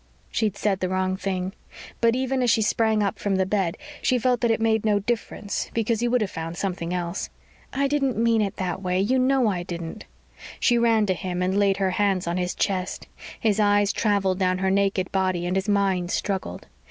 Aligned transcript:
She'd 0.31 0.57
said 0.57 0.79
the 0.79 0.89
wrong 0.89 1.15
thing, 1.15 1.53
but 2.01 2.15
even 2.15 2.41
as 2.41 2.49
she 2.49 2.63
sprang 2.63 3.03
up 3.03 3.19
from 3.19 3.35
the 3.35 3.45
bed 3.45 3.77
she 4.01 4.17
felt 4.17 4.41
that 4.41 4.49
it 4.49 4.59
made 4.59 4.83
no 4.83 4.97
difference 4.97 5.69
because 5.75 5.99
he 5.99 6.07
would 6.07 6.21
have 6.21 6.31
found 6.31 6.57
something 6.57 6.91
else. 6.91 7.29
"I 7.71 7.87
didn't 7.87 8.17
mean 8.17 8.41
it 8.41 8.55
that 8.55 8.81
way. 8.81 8.99
You 8.99 9.19
know 9.19 9.47
I 9.47 9.61
didn't." 9.61 10.05
She 10.59 10.79
ran 10.79 11.05
to 11.05 11.13
him 11.13 11.43
and 11.43 11.55
laid 11.59 11.77
her 11.77 11.91
hands 11.91 12.25
on 12.25 12.37
his 12.37 12.55
chest; 12.55 13.05
his 13.39 13.59
eyes 13.59 13.93
traveled 13.93 14.39
down 14.39 14.57
her 14.57 14.71
naked 14.71 15.11
body 15.11 15.45
and 15.45 15.55
his 15.55 15.69
mind 15.69 16.09
struggled. 16.09 16.65